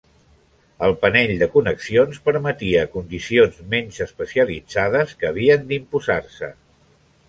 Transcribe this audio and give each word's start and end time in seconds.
El 0.87 0.95
panell 1.03 1.33
de 1.41 1.47
connexions 1.57 2.23
permetia 2.31 2.87
condicions 2.97 3.63
menys 3.77 4.03
especialitzades 4.09 5.19
que 5.23 5.35
havien 5.35 5.73
d'imposar-se. 5.73 6.57